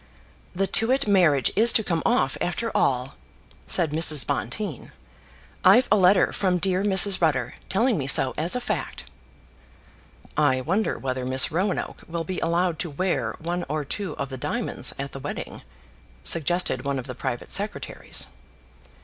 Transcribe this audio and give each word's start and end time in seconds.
"The 0.55 0.65
Tewett 0.65 1.05
marriage 1.07 1.51
is 1.55 1.71
to 1.73 1.83
come 1.83 2.01
off, 2.07 2.35
after 2.41 2.71
all," 2.75 3.13
said 3.67 3.91
Mrs. 3.91 4.25
Bonteen. 4.25 4.91
"I've 5.63 5.87
a 5.91 5.95
letter 5.95 6.33
from 6.33 6.57
dear 6.57 6.81
Mrs. 6.81 7.21
Rutter, 7.21 7.53
telling 7.69 7.99
me 7.99 8.07
so 8.07 8.33
as 8.35 8.55
a 8.55 8.59
fact." 8.59 9.03
"I 10.35 10.61
wonder 10.61 10.97
whether 10.97 11.23
Miss 11.23 11.51
Roanoke 11.51 12.01
will 12.07 12.23
be 12.23 12.39
allowed 12.39 12.79
to 12.79 12.89
wear 12.89 13.35
one 13.37 13.63
or 13.69 13.85
two 13.85 14.15
of 14.17 14.29
the 14.29 14.37
diamonds 14.37 14.91
at 14.97 15.11
the 15.11 15.19
wedding," 15.19 15.61
suggested 16.23 16.83
one 16.83 16.97
of 16.97 17.05
the 17.05 17.13
private 17.13 17.51
secretaries. 17.51 18.25